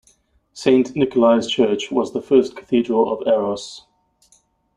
[0.53, 3.85] Saint Nikolai's church was the first cathedral of Aros.